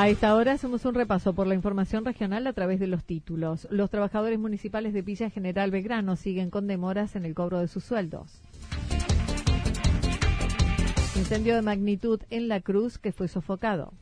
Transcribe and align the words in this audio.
A 0.00 0.08
esta 0.08 0.34
hora 0.34 0.52
hacemos 0.52 0.86
un 0.86 0.94
repaso 0.94 1.34
por 1.34 1.46
la 1.46 1.54
información 1.54 2.06
regional 2.06 2.46
a 2.46 2.54
través 2.54 2.80
de 2.80 2.86
los 2.86 3.04
títulos. 3.04 3.68
Los 3.70 3.90
trabajadores 3.90 4.38
municipales 4.38 4.94
de 4.94 5.02
Villa 5.02 5.28
General 5.28 5.70
Belgrano 5.70 6.16
siguen 6.16 6.48
con 6.48 6.66
demoras 6.66 7.16
en 7.16 7.26
el 7.26 7.34
cobro 7.34 7.58
de 7.58 7.68
sus 7.68 7.84
sueldos. 7.84 8.40
Incendio 11.16 11.54
de 11.54 11.60
magnitud 11.60 12.18
en 12.30 12.48
La 12.48 12.62
Cruz 12.62 12.96
que 12.96 13.12
fue 13.12 13.28
sofocado. 13.28 13.92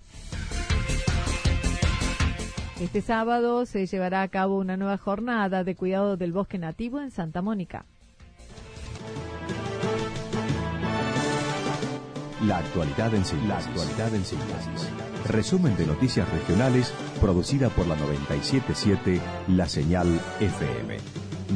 Este 2.80 3.00
sábado 3.00 3.66
se 3.66 3.84
llevará 3.86 4.22
a 4.22 4.28
cabo 4.28 4.56
una 4.56 4.76
nueva 4.76 4.98
jornada 4.98 5.64
de 5.64 5.74
cuidado 5.74 6.16
del 6.16 6.30
bosque 6.30 6.58
nativo 6.58 7.00
en 7.00 7.10
Santa 7.10 7.42
Mónica. 7.42 7.86
La 12.44 12.58
actualidad 12.58 13.12
en. 13.12 13.48
La 13.48 13.58
actualidad 13.58 14.14
en 14.14 14.24
síntesis. 14.24 15.07
Resumen 15.26 15.76
de 15.76 15.86
noticias 15.86 16.30
regionales 16.30 16.92
producida 17.20 17.68
por 17.70 17.86
la 17.86 17.96
977 17.96 19.20
La 19.48 19.68
Señal 19.68 20.20
FM. 20.40 20.96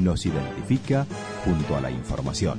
Nos 0.01 0.27
identifica 0.27 1.07
junto 1.45 1.77
a 1.77 1.81
la 1.81 1.91
información. 1.91 2.59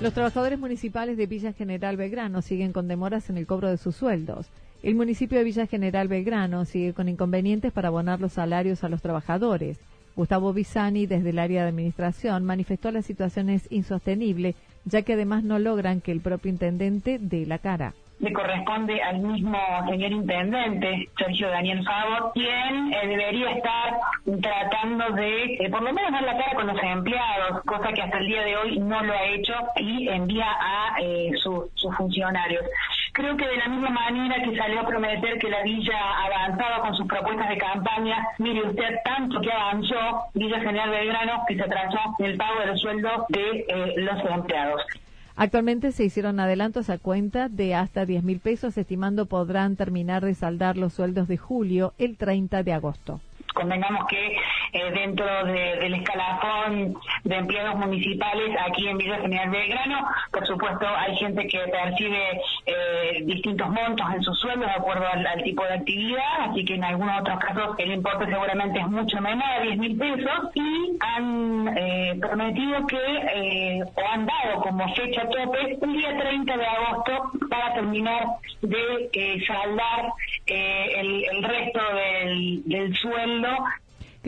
Los 0.00 0.12
trabajadores 0.12 0.58
municipales 0.60 1.16
de 1.16 1.26
Villa 1.26 1.52
General 1.52 1.96
Belgrano 1.96 2.40
siguen 2.40 2.72
con 2.72 2.86
demoras 2.86 3.30
en 3.30 3.38
el 3.38 3.46
cobro 3.46 3.68
de 3.68 3.78
sus 3.78 3.96
sueldos. 3.96 4.46
El 4.82 4.94
municipio 4.94 5.38
de 5.38 5.44
Villa 5.44 5.66
General 5.66 6.06
Belgrano 6.06 6.64
sigue 6.64 6.94
con 6.94 7.08
inconvenientes 7.08 7.72
para 7.72 7.88
abonar 7.88 8.20
los 8.20 8.34
salarios 8.34 8.84
a 8.84 8.88
los 8.88 9.02
trabajadores. 9.02 9.80
Gustavo 10.14 10.52
Bisani, 10.52 11.06
desde 11.06 11.30
el 11.30 11.38
área 11.38 11.62
de 11.62 11.68
administración, 11.70 12.44
manifestó 12.44 12.92
la 12.92 13.02
situación 13.02 13.50
es 13.50 13.66
insostenible, 13.70 14.54
ya 14.84 15.02
que 15.02 15.14
además 15.14 15.44
no 15.44 15.58
logran 15.58 16.00
que 16.00 16.12
el 16.12 16.20
propio 16.20 16.50
intendente 16.50 17.18
dé 17.20 17.46
la 17.46 17.58
cara 17.58 17.94
le 18.20 18.32
corresponde 18.32 19.00
al 19.00 19.20
mismo 19.20 19.58
señor 19.88 20.10
intendente, 20.10 21.08
Sergio 21.16 21.48
Daniel 21.50 21.84
Favor, 21.84 22.32
quien 22.34 22.92
eh, 22.92 23.06
debería 23.06 23.50
estar 23.52 23.98
tratando 24.40 25.10
de, 25.14 25.54
eh, 25.54 25.70
por 25.70 25.82
lo 25.82 25.92
menos, 25.92 26.10
dar 26.10 26.22
la 26.22 26.36
cara 26.36 26.54
con 26.54 26.66
los 26.66 26.82
empleados, 26.82 27.62
cosa 27.64 27.92
que 27.92 28.02
hasta 28.02 28.18
el 28.18 28.26
día 28.26 28.42
de 28.42 28.56
hoy 28.56 28.78
no 28.80 29.02
lo 29.02 29.12
ha 29.12 29.24
hecho 29.26 29.54
y 29.76 30.08
envía 30.08 30.46
a 30.50 30.96
eh, 31.00 31.30
sus 31.36 31.96
funcionarios. 31.96 32.64
Creo 33.18 33.36
que 33.36 33.48
de 33.48 33.56
la 33.56 33.66
misma 33.66 33.90
manera 33.90 34.40
que 34.44 34.56
salió 34.56 34.78
a 34.78 34.86
prometer 34.86 35.40
que 35.40 35.50
la 35.50 35.64
villa 35.64 35.98
avanzaba 36.24 36.82
con 36.82 36.94
sus 36.94 37.04
propuestas 37.08 37.48
de 37.48 37.58
campaña, 37.58 38.24
mire 38.38 38.62
usted 38.62 38.94
tanto 39.04 39.40
que 39.40 39.50
avanzó 39.50 39.96
Villa 40.34 40.60
General 40.60 40.88
Belgrano 40.88 41.42
que 41.48 41.56
se 41.56 41.64
atrasó 41.64 41.98
el 42.20 42.36
pago 42.36 42.60
de 42.60 42.66
los 42.66 42.80
sueldos 42.80 43.24
de 43.30 43.66
eh, 43.66 43.94
los 43.96 44.24
empleados. 44.24 44.82
Actualmente 45.34 45.90
se 45.90 46.04
hicieron 46.04 46.38
adelantos 46.38 46.90
a 46.90 46.98
cuenta 46.98 47.48
de 47.48 47.74
hasta 47.74 48.06
10 48.06 48.22
mil 48.22 48.38
pesos, 48.38 48.78
estimando 48.78 49.26
podrán 49.26 49.74
terminar 49.74 50.24
de 50.24 50.34
saldar 50.34 50.76
los 50.76 50.92
sueldos 50.92 51.26
de 51.26 51.38
julio 51.38 51.94
el 51.98 52.16
30 52.16 52.62
de 52.62 52.72
agosto 52.72 53.20
convengamos 53.58 54.06
que 54.06 54.36
eh, 54.72 54.90
dentro 54.92 55.26
del 55.44 55.94
escalafón 55.94 56.94
de 57.24 57.36
empleados 57.36 57.76
municipales 57.76 58.56
aquí 58.66 58.88
en 58.88 58.98
Villa 58.98 59.18
General 59.18 59.50
Belgrano, 59.50 60.08
por 60.30 60.46
supuesto 60.46 60.86
hay 60.86 61.16
gente 61.16 61.46
que 61.46 61.58
percibe 61.60 62.40
eh, 62.66 63.22
distintos 63.24 63.68
montos 63.68 64.06
en 64.14 64.22
sus 64.22 64.38
sueldos 64.38 64.66
de 64.66 64.74
acuerdo 64.74 65.06
al, 65.06 65.42
tipo 65.42 65.64
de 65.64 65.74
actividad, 65.74 66.50
así 66.50 66.64
que 66.64 66.74
en 66.74 66.84
algunos 66.84 67.20
otros 67.20 67.38
casos 67.38 67.76
el 67.78 67.92
importe 67.92 68.26
seguramente 68.26 68.80
es 68.80 68.88
mucho 68.88 69.20
menor, 69.20 69.62
10 69.62 69.78
mil 69.78 69.96
pesos, 69.96 70.50
y 70.54 70.96
han 71.00 71.76
eh, 71.76 72.18
prometido 72.20 72.86
que, 72.86 73.82
o 73.94 74.08
han 74.12 74.26
dado 74.26 74.60
como 74.62 74.94
fecha 74.94 75.28
tope, 75.28 75.78
un 75.80 75.92
día 75.92 76.16
30 76.18 76.56
de 76.56 76.66
agosto 76.66 77.30
para 77.48 77.74
terminar 77.74 78.26
de 78.62 79.44
saldar 79.46 80.12
el, 80.46 81.24
el, 81.24 81.42
resto 81.42 81.80
del 81.94 82.96
sueldo 82.96 83.48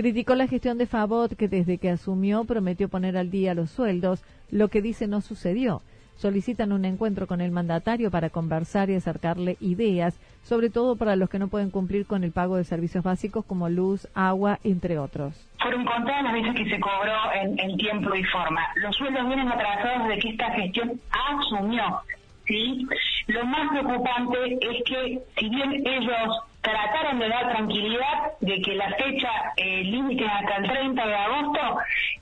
Criticó 0.00 0.34
la 0.34 0.46
gestión 0.46 0.78
de 0.78 0.86
Favot 0.86 1.36
que 1.36 1.46
desde 1.46 1.76
que 1.76 1.90
asumió 1.90 2.44
prometió 2.44 2.88
poner 2.88 3.18
al 3.18 3.30
día 3.30 3.52
los 3.52 3.70
sueldos, 3.70 4.24
lo 4.50 4.68
que 4.68 4.80
dice 4.80 5.06
no 5.06 5.20
sucedió. 5.20 5.82
Solicitan 6.16 6.72
un 6.72 6.86
encuentro 6.86 7.26
con 7.26 7.42
el 7.42 7.50
mandatario 7.50 8.10
para 8.10 8.30
conversar 8.30 8.88
y 8.88 8.94
acercarle 8.94 9.58
ideas, 9.60 10.18
sobre 10.42 10.70
todo 10.70 10.96
para 10.96 11.16
los 11.16 11.28
que 11.28 11.38
no 11.38 11.48
pueden 11.48 11.70
cumplir 11.70 12.06
con 12.06 12.24
el 12.24 12.32
pago 12.32 12.56
de 12.56 12.64
servicios 12.64 13.04
básicos 13.04 13.44
como 13.44 13.68
luz, 13.68 14.08
agua, 14.14 14.58
entre 14.64 14.98
otros. 14.98 15.34
Fueron 15.60 15.84
contadas 15.84 16.24
las 16.24 16.32
veces 16.32 16.54
que 16.54 16.70
se 16.70 16.80
cobró 16.80 17.34
en, 17.34 17.58
en 17.58 17.76
tiempo 17.76 18.14
y 18.14 18.24
forma. 18.24 18.62
Los 18.76 18.96
sueldos 18.96 19.26
vienen 19.26 19.48
atrasados 19.48 20.08
desde 20.08 20.22
que 20.22 20.28
esta 20.30 20.50
gestión 20.52 20.98
asumió. 21.28 22.00
¿sí? 22.46 22.86
Lo 23.26 23.44
más 23.44 23.68
preocupante 23.68 24.58
es 24.62 24.82
que 24.84 25.20
si 25.38 25.48
bien 25.50 25.86
ellos 25.86 26.40
trataron 26.60 27.18
de 27.18 27.28
dar 27.28 27.48
tranquilidad 27.50 28.38
de 28.40 28.60
que 28.60 28.74
la 28.74 28.90
fecha 28.90 29.28
eh, 29.56 29.84
límite 29.84 30.24
hasta 30.26 30.56
el 30.56 30.68
30 30.68 31.06
de 31.06 31.14
agosto, 31.14 31.60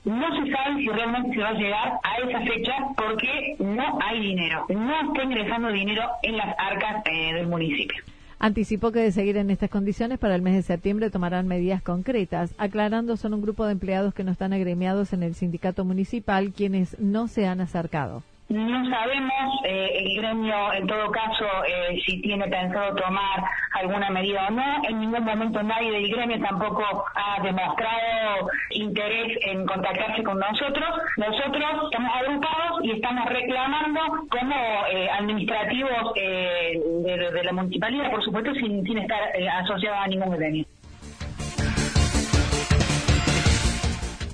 no 0.05 0.27
se 0.35 0.51
sabe 0.51 0.75
si 0.77 0.87
realmente 0.87 1.35
se 1.35 1.41
va 1.41 1.49
a 1.49 1.53
llegar 1.53 1.99
a 2.03 2.17
esa 2.17 2.39
fecha 2.41 2.73
porque 2.95 3.55
no 3.59 3.99
hay 4.01 4.19
dinero, 4.19 4.65
no 4.69 5.01
está 5.01 5.23
ingresando 5.23 5.71
dinero 5.71 6.03
en 6.23 6.37
las 6.37 6.55
arcas 6.57 7.03
eh, 7.05 7.33
del 7.33 7.47
municipio. 7.47 8.03
Anticipó 8.41 8.93
que 8.93 8.99
de 8.99 9.11
seguir 9.11 9.35
en 9.35 9.49
estas 9.49 9.69
condiciones 9.69 10.17
para 10.17 10.35
el 10.35 10.41
mes 10.41 10.53
de 10.53 10.61
septiembre 10.61 11.09
tomarán 11.09 11.45
medidas 11.45 11.81
concretas, 11.81 12.55
aclarando 12.57 13.17
son 13.17 13.33
un 13.33 13.41
grupo 13.41 13.65
de 13.65 13.73
empleados 13.73 14.13
que 14.13 14.23
no 14.23 14.31
están 14.31 14.53
agremiados 14.53 15.11
en 15.11 15.23
el 15.23 15.35
sindicato 15.35 15.83
municipal 15.83 16.53
quienes 16.53 16.97
no 16.99 17.27
se 17.27 17.47
han 17.47 17.59
acercado. 17.59 18.23
No 18.49 18.83
sabemos 18.89 19.61
eh, 19.63 19.91
el 19.93 20.15
gremio, 20.17 20.73
en 20.73 20.87
todo 20.87 21.11
caso, 21.11 21.45
eh, 21.67 22.01
si 22.03 22.19
tiene 22.19 22.47
pensado 22.47 22.95
tomar 22.95 23.43
alguna 23.73 24.09
medida 24.09 24.47
o 24.47 24.51
no. 24.51 24.81
En 24.89 24.99
ningún 24.99 25.23
momento 25.23 25.61
nadie 25.61 25.91
del 25.91 26.09
gremio 26.09 26.39
tampoco 26.41 26.83
ha 27.13 27.43
demostrado 27.43 28.49
interés 28.71 29.37
en 29.43 29.67
contactarse 29.67 30.23
con 30.23 30.39
nosotros. 30.39 30.89
Nosotros 31.17 31.63
estamos 31.91 32.11
agrupados 32.15 32.83
y 32.85 32.91
estamos 32.91 33.29
reclamando 33.29 33.99
como 34.31 34.55
eh, 34.91 35.07
administrativos 35.11 36.15
de, 36.15 37.41
la 37.43 37.53
municipalidad, 37.53 38.09
por 38.09 38.23
supuesto, 38.23 38.51
sin, 38.55 38.83
sin 38.83 38.97
estar 38.97 39.21
asociados 39.61 39.99
a 40.01 40.07
ningún 40.07 40.35
gremio. 40.35 40.65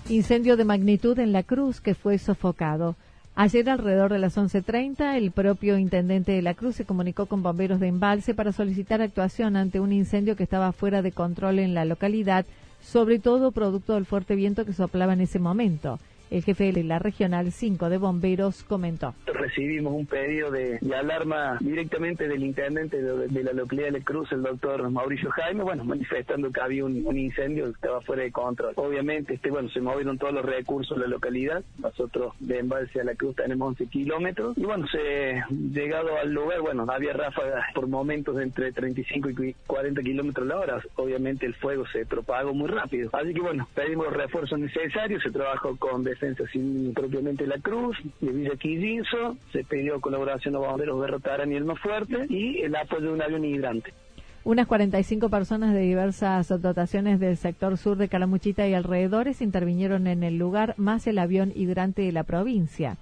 Incendio 0.08 0.56
de 0.56 0.64
magnitud 0.64 1.20
en 1.20 1.34
La 1.34 1.44
Cruz 1.44 1.82
que 1.82 1.96
fue 1.96 2.18
sofocado. 2.18 2.96
Ayer 3.38 3.70
alrededor 3.70 4.14
de 4.14 4.20
las 4.20 4.38
11.30, 4.38 5.18
el 5.18 5.32
propio 5.32 5.78
intendente 5.78 6.32
de 6.32 6.42
la 6.42 6.54
Cruz 6.54 6.78
se 6.78 6.86
comunicó 6.86 7.26
con 7.26 7.44
bomberos 7.44 7.82
de 7.82 7.88
embalse 7.88 8.34
para 8.34 8.54
solicitar 8.54 9.02
actuación 9.02 9.58
ante 9.58 9.82
un 9.82 9.92
incendio 9.92 10.38
que 10.38 10.44
estaba 10.44 10.72
fuera 10.72 11.02
de 11.02 11.12
control 11.12 11.60
en 11.60 11.74
la 11.74 11.84
localidad, 11.84 12.46
sobre 12.82 13.20
todo 13.20 13.52
producto 13.52 13.96
del 13.96 14.06
fuerte 14.06 14.36
viento 14.36 14.66
que 14.66 14.72
soplaba 14.72 15.12
en 15.12 15.20
ese 15.20 15.40
momento. 15.40 16.00
El 16.32 16.44
jefe 16.44 16.72
de 16.72 16.84
la 16.84 17.00
Regional 17.00 17.52
5 17.52 17.90
de 17.90 17.98
Bomberos 17.98 18.64
comentó. 18.64 19.14
Recibimos 19.26 19.94
un 19.94 20.06
pedido 20.06 20.50
de, 20.50 20.80
alarma 20.96 21.58
directamente 21.62 22.28
del 22.28 22.44
intendente 22.44 23.02
de, 23.02 23.44
la 23.44 23.54
localidad 23.54 23.92
de 23.92 24.02
Cruz, 24.02 24.32
el 24.32 24.42
doctor 24.42 24.90
Mauricio 24.90 25.30
Jaime, 25.32 25.64
bueno, 25.64 25.84
manifestando 25.84 26.52
que 26.52 26.62
había 26.62 26.86
un, 26.86 27.16
incendio 27.16 27.66
que 27.66 27.72
estaba 27.72 28.02
fuera 28.02 28.24
de 28.24 28.32
control. 28.32 28.74
Obviamente, 28.76 29.36
este, 29.36 29.52
bueno, 29.52 29.70
se 29.70 29.82
movieron 29.82 30.18
todos 30.18 30.34
los 30.34 30.46
recursos 30.46 30.98
de 30.98 31.04
la 31.04 31.10
localidad. 31.10 31.64
Nosotros 31.78 32.34
de 32.40 32.60
Embalse 32.60 33.02
a 33.02 33.04
la 33.04 33.16
Cruz 33.16 33.36
tenemos 33.36 33.68
11 33.70 33.88
kilómetros. 33.88 34.58
Y 34.58 34.64
bueno, 34.64 34.88
se 34.88 35.44
llegado 35.50 36.18
al 36.18 36.32
lugar, 36.32 36.62
bueno, 36.62 36.86
había 36.90 37.14
ráfagas 37.14 37.66
por 37.74 37.88
momentos 37.88 38.40
entre 38.40 38.72
35 38.72 39.30
y 39.30 39.56
40 39.68 40.02
kilómetros 40.02 40.48
la 40.48 40.58
hora. 40.58 40.82
Obviamente 40.96 41.46
el 41.46 41.54
fuego 41.56 41.86
se 41.88 42.06
propagó 42.06 42.54
muy 42.54 42.68
rápido. 42.68 43.10
Así 43.14 43.34
que 43.34 43.42
bueno, 43.42 43.68
pedimos 43.74 44.08
los 44.08 44.16
refuerzos 44.16 44.60
necesarios, 44.60 45.22
se 45.24 45.32
trabajó 45.32 45.76
con 45.78 46.04
defensa 46.16 46.44
sin 46.52 46.94
propiamente 46.94 47.46
la 47.46 47.60
Cruz, 47.60 47.98
de 48.22 48.32
Villa 48.32 48.56
Quillinzo, 48.58 49.38
se 49.52 49.64
pidió 49.64 50.00
colaboración 50.00 50.56
a 50.56 50.60
bomberos 50.60 51.02
de 51.02 51.08
Rotarán 51.08 51.52
y 51.52 51.56
el 51.56 51.66
más 51.66 51.80
fuerte 51.80 52.26
y 52.30 52.62
el 52.62 52.76
apoyo 52.76 53.08
de 53.08 53.14
un 53.14 53.22
avión 53.22 53.44
hidrante. 53.44 53.94
Unas 54.46 54.68
45 54.68 55.30
personas 55.30 55.74
de 55.74 55.82
diversas 55.82 56.48
dotaciones 56.62 57.20
del 57.20 57.36
sector 57.36 57.78
sur 57.78 57.98
de 57.98 58.08
Calamuchita 58.08 58.68
y 58.68 58.74
alrededores 58.74 59.42
intervinieron 59.42 60.08
en 60.08 60.24
el 60.24 60.38
lugar, 60.38 60.76
más 60.78 61.08
el 61.08 61.18
avión 61.18 61.52
hidrante 61.56 62.04
de 62.04 62.12
la 62.12 62.24
provincia. 62.24 62.98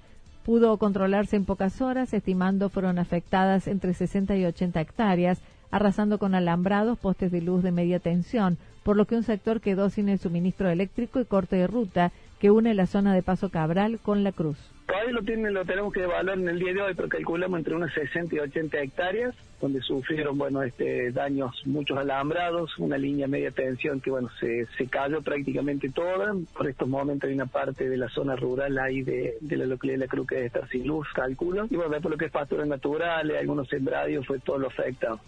Pudo 0.46 0.78
controlarse 0.78 1.36
en 1.36 1.46
pocas 1.46 1.82
horas, 1.82 2.14
estimando 2.14 2.70
fueron 2.70 2.98
afectadas 2.98 3.68
entre 3.68 3.94
60 3.94 4.36
y 4.38 4.46
80 4.46 4.82
hectáreas, 4.82 5.42
arrasando 5.70 6.18
con 6.18 6.34
alambrados 6.34 6.98
postes 6.98 7.32
de 7.32 7.42
luz 7.42 7.62
de 7.62 7.72
media 7.72 8.00
tensión, 8.00 8.58
por 8.84 8.96
lo 8.98 9.06
que 9.06 9.16
un 9.16 9.24
sector 9.24 9.62
quedó 9.62 9.90
sin 9.90 10.10
el 10.10 10.20
suministro 10.20 10.70
eléctrico 10.70 11.20
y 11.20 11.26
corte 11.26 11.56
de 11.56 11.68
ruta 11.68 12.12
que 12.44 12.52
une 12.52 12.74
la 12.74 12.88
zona 12.88 13.14
de 13.14 13.24
Paso 13.24 13.48
Cabral 13.48 14.00
con 14.04 14.26
La 14.26 14.34
Cruz. 14.34 14.58
Todavía 14.86 15.14
lo, 15.14 15.22
tiene, 15.22 15.50
lo 15.50 15.64
tenemos 15.64 15.94
que 15.94 16.04
evaluar 16.04 16.38
en 16.38 16.50
el 16.50 16.60
día 16.60 16.74
de 16.74 16.82
hoy, 16.82 16.94
pero 16.94 17.08
calculamos 17.08 17.58
entre 17.58 17.74
unas 17.74 17.94
60 17.94 18.36
y 18.36 18.40
80 18.40 18.82
hectáreas, 18.82 19.34
donde 19.62 19.80
sufrieron, 19.80 20.38
bueno, 20.38 20.62
este 20.62 21.14
daños, 21.14 21.66
muchos 21.66 21.98
alambrados, 21.98 22.78
una 22.80 22.98
línea 22.98 23.30
media 23.30 23.52
tensión 23.52 24.02
que, 24.02 24.12
bueno, 24.12 24.30
se, 24.42 24.66
se 24.78 24.88
cayó 24.88 25.22
prácticamente 25.22 25.90
toda. 25.90 26.36
Por 26.54 26.68
estos 26.68 26.90
momentos 26.90 27.30
hay 27.30 27.36
una 27.36 27.46
parte 27.46 27.88
de 27.88 27.96
la 27.96 28.10
zona 28.10 28.36
rural 28.36 28.78
ahí 28.78 29.04
de, 29.04 29.38
de 29.40 29.56
la 29.56 29.66
localidad 29.66 30.00
de 30.00 30.06
La 30.06 30.12
Cruz 30.12 30.28
que 30.28 30.46
está 30.46 30.68
sin 30.68 30.86
luz, 30.86 31.08
calculo. 31.16 31.68
Y 31.70 31.78
bueno, 31.78 31.96
por 32.02 32.12
lo 32.12 32.18
que 32.18 32.26
es 32.26 32.32
pasturas 32.32 32.68
naturales, 32.68 33.40
algunos 33.40 33.70
sembradios, 33.70 34.28
fue 34.28 34.40
todo 34.40 34.58
lo 34.58 34.68
afectado. 34.68 35.22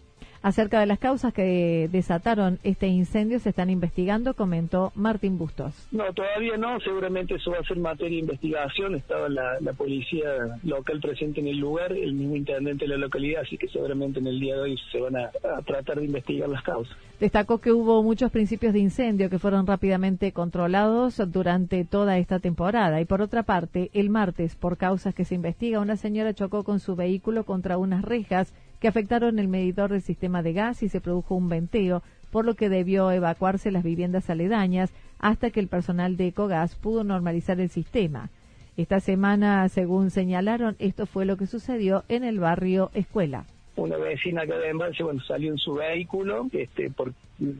Acerca 0.46 0.80
de 0.80 0.86
las 0.86 1.00
causas 1.00 1.34
que 1.34 1.90
desataron 1.92 2.60
este 2.62 2.86
incendio 2.86 3.40
se 3.40 3.50
están 3.50 3.72
investigando, 3.72 4.36
comentó 4.36 4.92
Martín 4.94 5.40
Bustos. 5.40 5.88
No, 5.92 6.14
todavía 6.14 6.56
no, 6.56 6.80
seguramente 6.82 7.34
eso 7.34 7.50
va 7.50 7.58
a 7.58 7.64
ser 7.64 7.78
materia 7.78 8.18
de 8.18 8.22
investigación. 8.22 8.94
Estaba 8.94 9.28
la, 9.28 9.58
policía 9.76 10.30
local 10.62 11.00
presente 11.02 11.40
en 11.40 11.48
el 11.48 11.58
lugar, 11.58 11.94
el 11.94 12.14
mismo 12.14 12.36
intendente 12.36 12.86
de 12.86 12.90
la 12.90 12.98
localidad, 12.98 13.42
así 13.42 13.58
que 13.58 13.68
seguramente 13.70 14.20
en 14.20 14.28
el 14.28 14.40
día 14.40 14.54
de 14.54 14.62
hoy 14.62 14.78
se 14.92 15.00
van 15.00 15.16
a, 15.16 15.32
a 15.58 15.64
tratar 15.64 15.98
de 15.98 16.06
investigar 16.06 16.48
las 16.48 16.62
causas. 16.62 16.96
Destacó 17.20 17.58
que 17.58 17.72
hubo 17.72 18.04
muchos 18.04 18.30
principios 18.30 18.74
de 18.74 18.80
incendio 18.82 19.32
que 19.32 19.40
fueron 19.40 19.66
rápidamente 19.66 20.32
controlados 20.32 21.20
durante 21.32 21.86
toda 21.86 22.20
esta 22.20 22.38
temporada. 22.38 23.02
Y 23.02 23.06
por 23.06 23.24
otra 23.24 23.42
parte, 23.42 23.90
el 23.94 24.12
martes, 24.12 24.56
por 24.56 24.78
causas 24.78 25.16
que 25.16 25.26
se 25.26 25.34
investiga, 25.34 25.80
una 25.80 25.98
señora 25.98 26.36
chocó 26.36 26.64
con 26.64 26.80
su 26.80 26.96
vehículo 26.96 27.46
contra 27.46 27.80
unas 27.80 28.06
rejas 28.06 28.54
que 28.86 28.90
afectaron 28.90 29.40
el 29.40 29.48
medidor 29.48 29.90
del 29.90 30.04
sistema 30.04 30.44
de 30.44 30.54
gas 30.54 30.84
y 30.84 30.90
se 30.90 31.02
produjo 31.02 31.34
un 31.34 31.50
venteo, 31.50 32.04
por 32.30 32.46
lo 32.46 32.54
que 32.54 32.70
debió 32.70 33.10
evacuarse 33.10 33.72
las 33.72 33.84
viviendas 33.84 34.30
aledañas 34.30 34.94
hasta 35.18 35.50
que 35.50 35.60
el 35.60 35.68
personal 35.68 36.18
de 36.18 36.28
Ecogas 36.28 36.76
pudo 36.76 37.04
normalizar 37.04 37.60
el 37.60 37.72
sistema. 37.72 38.30
Esta 38.78 39.00
semana, 39.00 39.68
según 39.70 40.12
señalaron, 40.12 40.76
esto 40.78 41.08
fue 41.08 41.26
lo 41.26 41.36
que 41.36 41.48
sucedió 41.48 42.04
en 42.10 42.24
el 42.24 42.40
barrio 42.40 42.92
Escuela 42.94 43.46
una 43.76 43.98
vecina 43.98 44.44
acá 44.44 44.58
de 44.58 44.70
Embalse, 44.70 45.04
bueno, 45.04 45.22
salió 45.22 45.52
en 45.52 45.58
su 45.58 45.74
vehículo, 45.74 46.48
este, 46.54 46.90
por, 46.90 47.14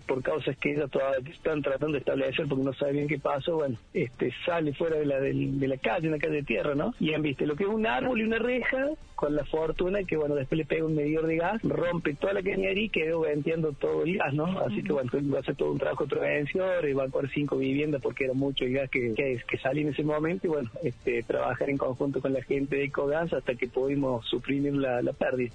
por 0.06 0.24
causas 0.24 0.58
que 0.58 0.74
ellos 0.74 0.90
todavía 0.90 1.30
están 1.32 1.62
tratando 1.62 1.94
de 1.94 2.00
establecer 2.00 2.48
porque 2.48 2.64
no 2.64 2.74
sabe 2.74 2.94
bien 2.94 3.08
qué 3.08 3.20
pasó, 3.20 3.56
bueno, 3.56 3.78
este, 3.94 4.32
sale 4.46 4.74
fuera 4.74 4.98
de 4.98 5.06
la, 5.06 5.20
de, 5.20 5.68
la 5.68 5.78
calle, 5.78 6.08
una 6.08 6.18
calle 6.18 6.36
de 6.36 6.44
tierra, 6.44 6.76
¿no? 6.76 6.94
Y 7.00 7.14
han 7.14 7.22
visto 7.22 7.46
lo 7.46 7.56
que 7.56 7.64
es 7.64 7.70
un 7.70 7.86
árbol 7.86 8.20
y 8.20 8.24
una 8.24 8.40
reja, 8.40 8.90
con 9.16 9.36
la 9.36 9.46
fortuna 9.46 10.04
que, 10.04 10.18
bueno, 10.18 10.36
después 10.36 10.58
le 10.58 10.66
pega 10.66 10.86
un 10.86 10.96
medidor 10.96 11.28
de 11.28 11.38
gas, 11.38 11.62
rompe 11.64 12.14
toda 12.16 12.34
la 12.34 12.42
cañería 12.42 12.84
y 12.84 12.90
quedó 12.90 13.22
vendiendo 13.22 13.74
todo 13.74 14.04
el 14.04 14.18
gas, 14.18 14.34
¿no? 14.34 14.46
Así 14.60 14.84
que, 14.84 14.94
bueno, 14.94 15.12
va 15.34 15.38
a 15.38 15.42
hacer 15.42 15.56
todo 15.56 15.72
un 15.72 15.78
trabajo 15.78 16.06
de 16.06 16.16
prevención, 16.16 16.68
evacuar 16.84 17.30
cinco 17.34 17.58
viviendas 17.58 18.02
porque 18.02 18.26
era 18.26 18.34
mucho 18.34 18.66
el 18.66 18.74
gas 18.74 18.90
que, 18.90 19.14
que, 19.14 19.42
que 19.48 19.60
en 19.64 19.90
ese 19.90 20.04
momento 20.04 20.48
y, 20.48 20.50
bueno, 20.50 20.70
este, 20.84 21.24
trabajar 21.24 21.70
en 21.70 21.78
conjunto 21.78 22.22
con 22.22 22.34
la 22.34 22.42
gente 22.44 22.78
de 22.78 22.86
Ecogas 22.86 23.34
hasta 23.34 23.56
que 23.56 23.68
pudimos 23.68 24.26
suprimir 24.28 24.74
la 24.74 25.14
pérdida. 25.14 25.52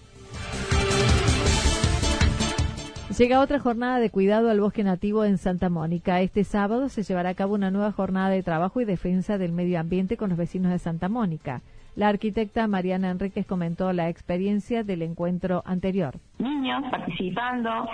Llega 3.19 3.41
otra 3.41 3.59
jornada 3.59 3.99
de 3.99 4.09
cuidado 4.09 4.51
al 4.51 4.61
bosque 4.61 4.85
nativo 4.85 5.25
en 5.25 5.37
Santa 5.37 5.69
Mónica. 5.69 6.21
Este 6.21 6.45
sábado 6.45 6.89
se 6.89 7.03
llevará 7.03 7.31
a 7.31 7.35
cabo 7.35 7.55
una 7.55 7.73
nueva 7.73 7.91
jornada 7.91 8.29
de 8.29 8.45
trabajo 8.45 8.81
y 8.81 8.85
defensa 8.85 9.37
del 9.37 9.51
medio 9.51 9.81
ambiente 9.81 10.17
con 10.17 10.29
los 10.29 10.39
vecinos 10.39 10.71
de 10.71 10.79
Santa 10.79 11.09
Mónica. 11.09 11.61
La 11.97 12.07
arquitecta 12.07 12.69
Mariana 12.69 13.11
Enríquez 13.11 13.47
comentó 13.47 13.93
la 13.93 14.09
experiencia 14.09 14.85
del 14.85 15.03
encuentro 15.03 15.65
anterior. 15.67 16.15
Niños 16.39 16.85
participando, 16.89 17.89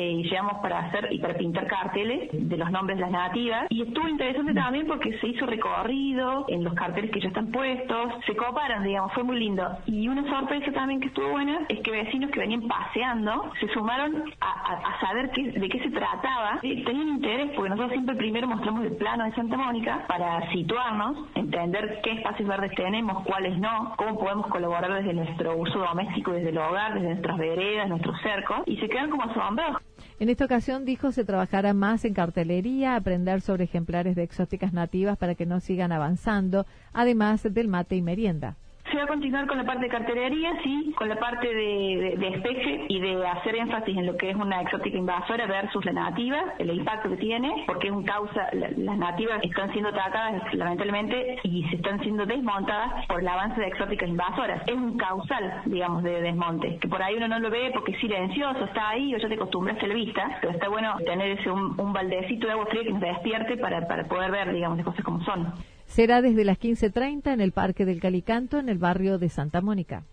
eh, 0.00 0.22
llegamos 0.22 0.60
para 0.62 0.78
hacer 0.78 1.08
y 1.10 1.18
para 1.18 1.34
pintar 1.34 1.66
carteles 1.66 2.28
de 2.32 2.56
los 2.56 2.70
nombres 2.70 2.98
de 2.98 3.02
las 3.02 3.10
nativas. 3.10 3.66
Y 3.68 3.82
estuvo 3.82 4.06
interesante 4.06 4.54
también 4.54 4.86
porque 4.86 5.18
se 5.18 5.26
hizo 5.26 5.44
recorrido 5.44 6.44
en 6.46 6.62
los 6.62 6.72
carteles 6.74 7.10
que 7.10 7.20
ya 7.20 7.28
están 7.28 7.50
puestos, 7.50 8.12
se 8.24 8.36
coparon, 8.36 8.84
digamos, 8.84 9.12
fue 9.12 9.24
muy 9.24 9.40
lindo. 9.40 9.68
Y 9.86 10.06
una 10.06 10.22
sorpresa 10.30 10.70
también 10.70 11.00
que 11.00 11.08
estuvo 11.08 11.30
buena 11.30 11.66
es 11.68 11.80
que 11.80 11.90
vecinos 11.90 12.30
que 12.30 12.38
venían 12.38 12.68
paseando 12.68 13.50
se 13.58 13.66
sumaron 13.74 14.22
a, 14.40 15.00
saber 15.00 15.30
qué, 15.32 15.50
de 15.50 15.68
qué 15.68 15.80
se 15.80 15.90
trataba. 15.90 16.60
tenían 16.60 17.08
interés 17.08 17.50
porque 17.56 17.70
nosotros 17.70 17.90
siempre 17.90 18.14
primero 18.14 18.46
mostramos 18.46 18.84
el 18.84 18.96
plano 18.96 19.24
de 19.24 19.32
Santa 19.32 19.56
Mónica 19.56 20.04
para 20.06 20.48
situarnos, 20.52 21.26
entender 21.34 22.00
qué 22.04 22.12
espacios 22.12 22.48
verdes 22.48 22.72
tenemos, 22.76 23.24
cuáles 23.24 23.58
no, 23.58 23.94
cómo 23.96 24.16
podemos 24.20 24.46
colaborar 24.46 24.94
desde 24.94 25.12
nuestro 25.12 25.56
uso 25.56 25.80
doméstico, 25.80 26.30
desde 26.30 26.50
el 26.50 26.58
hogar, 26.58 26.94
desde 26.94 27.08
nuestras 27.08 27.36
veredas, 27.36 27.88
nuestros 27.88 28.20
cercos, 28.22 28.62
y 28.66 28.76
se 28.76 28.88
quedan 28.88 29.10
como 29.10 29.24
asombrados 29.24 29.87
en 30.20 30.28
esta 30.28 30.44
ocasión 30.44 30.84
dijo 30.84 31.12
se 31.12 31.24
trabajará 31.24 31.74
más 31.74 32.04
en 32.04 32.14
cartelería, 32.14 32.96
aprender 32.96 33.40
sobre 33.40 33.64
ejemplares 33.64 34.16
de 34.16 34.24
exóticas 34.24 34.72
nativas 34.72 35.16
para 35.16 35.34
que 35.34 35.46
no 35.46 35.60
sigan 35.60 35.92
avanzando, 35.92 36.66
además 36.92 37.42
del 37.42 37.68
mate 37.68 37.96
y 37.96 38.02
merienda. 38.02 38.56
Va 38.98 39.04
a 39.04 39.06
continuar 39.06 39.46
con 39.46 39.58
la 39.58 39.64
parte 39.64 39.84
de 39.84 39.90
cartelería, 39.90 40.60
sí, 40.64 40.92
con 40.96 41.08
la 41.08 41.14
parte 41.20 41.46
de, 41.46 42.16
de, 42.18 42.86
y 42.88 42.98
de 42.98 43.26
hacer 43.28 43.54
énfasis 43.54 43.96
en 43.96 44.06
lo 44.06 44.16
que 44.16 44.30
es 44.30 44.34
una 44.34 44.60
exótica 44.60 44.98
invasora 44.98 45.46
versus 45.46 45.84
la 45.84 45.92
nativa, 45.92 46.54
el 46.58 46.70
impacto 46.70 47.08
que 47.08 47.16
tiene, 47.16 47.62
porque 47.68 47.86
es 47.86 47.92
un 47.92 48.02
causa, 48.02 48.48
las 48.52 48.98
nativas 48.98 49.38
están 49.44 49.70
siendo 49.70 49.90
atacadas 49.90 50.52
lamentablemente 50.52 51.38
y 51.44 51.62
se 51.68 51.76
están 51.76 52.00
siendo 52.00 52.26
desmontadas 52.26 53.06
por 53.06 53.20
el 53.20 53.28
avance 53.28 53.60
de 53.60 53.68
exóticas 53.68 54.08
invasoras. 54.08 54.62
Es 54.66 54.74
un 54.74 54.98
causal, 54.98 55.62
digamos, 55.66 56.02
de 56.02 56.20
desmonte, 56.20 56.78
que 56.78 56.88
por 56.88 57.00
ahí 57.00 57.14
uno 57.14 57.28
no 57.28 57.38
lo 57.38 57.50
ve 57.50 57.70
porque 57.72 57.92
es 57.92 58.00
silencioso, 58.00 58.64
está 58.64 58.88
ahí 58.88 59.14
o 59.14 59.18
ya 59.18 59.28
te 59.28 59.34
acostumbraste 59.34 59.84
a 59.84 59.88
la 59.88 59.94
vista, 59.94 60.38
pero 60.40 60.54
está 60.54 60.68
bueno 60.68 60.96
tener 61.06 61.38
ese 61.38 61.48
un, 61.52 61.80
un 61.80 61.92
baldecito 61.92 62.48
de 62.48 62.52
agua 62.54 62.66
fría 62.66 62.82
que 62.82 62.90
nos 62.90 63.00
despierte 63.00 63.58
para, 63.58 63.86
para 63.86 64.08
poder 64.08 64.32
ver, 64.32 64.52
digamos, 64.52 64.76
las 64.76 64.86
cosas 64.86 65.04
como 65.04 65.22
son. 65.22 65.54
Será 65.88 66.22
desde 66.22 66.44
las 66.44 66.58
15.30 66.58 67.32
en 67.32 67.40
el 67.40 67.52
Parque 67.52 67.84
del 67.84 68.00
Calicanto, 68.00 68.58
en 68.58 68.68
el 68.68 68.78
barrio 68.78 69.18
de 69.18 69.28
Santa 69.28 69.60
Mónica. 69.60 70.04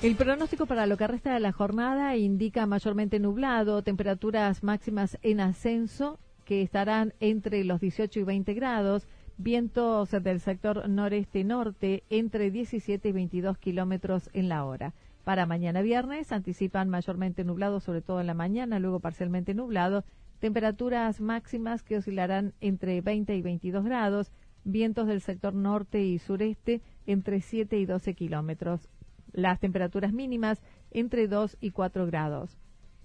El 0.07 0.15
pronóstico 0.15 0.67
para 0.67 0.87
lo 0.87 0.97
que 0.97 1.09
resta 1.09 1.35
de 1.35 1.41
la 1.41 1.51
jornada 1.51 2.17
indica 2.17 2.65
mayormente 2.65 3.19
nublado, 3.19 3.83
temperaturas 3.83 4.63
máximas 4.63 5.19
en 5.23 5.41
ascenso 5.41 6.21
que 6.45 6.63
estarán 6.63 7.13
entre 7.19 7.65
los 7.65 7.81
18 7.81 8.21
y 8.21 8.23
20 8.23 8.55
grados, 8.55 9.09
vientos 9.37 10.13
del 10.13 10.39
sector 10.39 10.89
noreste-norte 10.89 12.05
entre 12.09 12.53
17 12.53 13.09
y 13.09 13.11
22 13.11 13.59
kilómetros 13.59 14.31
en 14.33 14.49
la 14.49 14.65
hora. 14.65 14.95
Para 15.25 15.45
mañana 15.45 15.83
viernes 15.83 16.31
anticipan 16.31 16.89
mayormente 16.89 17.43
nublado, 17.43 17.81
sobre 17.81 18.01
todo 18.01 18.21
en 18.21 18.29
la 18.29 18.35
mañana, 18.35 18.79
luego 18.79 19.01
parcialmente 19.01 19.55
nublado. 19.55 20.05
Temperaturas 20.39 21.21
máximas 21.21 21.83
que 21.83 21.97
oscilarán 21.97 22.55
entre 22.61 23.01
20 23.01 23.35
y 23.35 23.43
22 23.43 23.85
grados. 23.85 24.31
Vientos 24.63 25.09
del 25.09 25.21
sector 25.21 25.53
norte 25.53 26.05
y 26.05 26.21
sureste 26.21 26.81
entre 27.07 27.41
7 27.41 27.77
y 27.77 27.87
12 27.87 28.15
kilómetros. 28.15 28.89
Las 29.37 29.61
temperaturas 29.61 30.15
mínimas 30.15 30.63
entre 30.91 31.29
2 31.29 31.59
y 31.61 31.71
4 31.71 32.07
grados. 32.07 32.59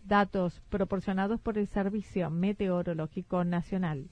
Datos 0.06 0.62
proporcionados 0.70 1.42
por 1.42 1.58
el 1.58 1.68
Servicio 1.68 2.30
Meteorológico 2.30 3.44
Nacional. 3.44 4.08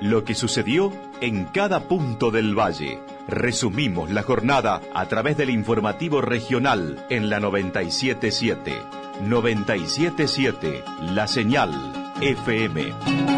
Lo 0.00 0.24
que 0.24 0.34
sucedió 0.34 0.92
en 1.20 1.44
cada 1.44 1.88
punto 1.88 2.30
del 2.30 2.58
valle. 2.58 2.98
Resumimos 3.28 4.10
la 4.10 4.22
jornada 4.22 4.80
a 4.94 5.06
través 5.06 5.36
del 5.36 5.50
informativo 5.50 6.22
regional 6.22 7.04
en 7.10 7.28
la 7.28 7.38
977. 7.38 8.72
977 9.26 10.84
La 11.02 11.26
Señal 11.26 11.70
FM. 12.22 13.37